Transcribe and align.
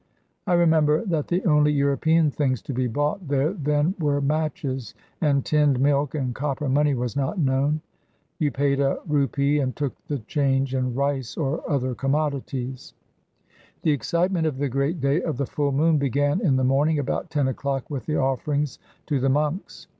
I 0.47 0.53
remember 0.53 1.05
that 1.05 1.27
the 1.27 1.45
only 1.45 1.71
European 1.71 2.31
things 2.31 2.63
to 2.63 2.73
be 2.73 2.87
bought 2.87 3.27
there 3.27 3.53
then 3.53 3.93
were 3.99 4.19
matches 4.19 4.95
and 5.21 5.45
tinned 5.45 5.79
milk, 5.79 6.15
and 6.15 6.33
copper 6.33 6.67
money 6.67 6.95
was 6.95 7.15
not 7.15 7.37
known. 7.37 7.81
You 8.39 8.49
paid 8.49 8.79
a 8.79 8.97
rupee, 9.07 9.59
and 9.59 9.75
took 9.75 9.93
the 10.07 10.17
change 10.17 10.73
in 10.73 10.95
rice 10.95 11.37
or 11.37 11.61
other 11.69 11.93
commodities. 11.93 12.95
The 13.83 13.91
excitement 13.91 14.47
of 14.47 14.57
the 14.57 14.69
great 14.69 14.99
day 15.01 15.21
of 15.21 15.37
the 15.37 15.45
full 15.45 15.71
moon 15.71 15.99
began 15.99 16.41
in 16.43 16.55
the 16.55 16.63
morning, 16.63 16.97
about 16.97 17.29
ten 17.29 17.47
o'clock, 17.47 17.87
with 17.87 18.07
the 18.07 18.17
offerings 18.17 18.79
to 19.05 19.19
the 19.19 19.29
monks. 19.29 19.85